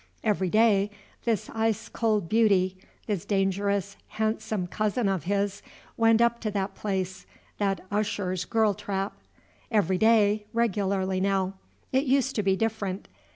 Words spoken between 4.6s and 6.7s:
cousin of his, went up to